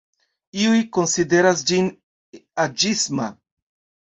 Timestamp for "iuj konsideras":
0.61-1.61